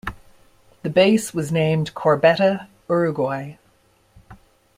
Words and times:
The 0.81 0.89
base 0.89 1.31
was 1.31 1.51
named 1.51 1.93
Corbeta 1.93 2.65
Uruguay. 2.89 3.57